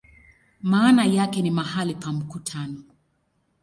Maana 0.61 1.05
yake 1.05 1.41
ni 1.41 1.51
"mahali 1.51 1.95
pa 1.95 2.13
mkutano". 2.13 2.83